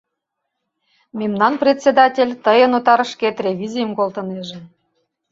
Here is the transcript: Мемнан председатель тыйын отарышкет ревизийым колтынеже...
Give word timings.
Мемнан 1.19 1.53
председатель 1.63 2.33
тыйын 2.45 2.71
отарышкет 2.77 3.35
ревизийым 3.45 3.91
колтынеже... 3.99 4.59